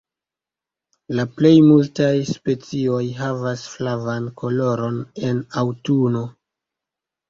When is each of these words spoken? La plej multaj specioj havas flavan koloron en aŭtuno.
La 1.19 1.25
plej 1.35 1.51
multaj 1.65 2.09
specioj 2.31 3.03
havas 3.21 3.69
flavan 3.77 4.29
koloron 4.43 5.01
en 5.33 5.49
aŭtuno. 5.67 6.29